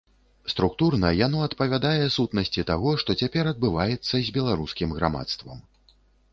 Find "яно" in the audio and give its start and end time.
1.25-1.37